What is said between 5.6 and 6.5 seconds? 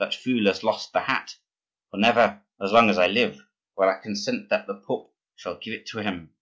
it to him!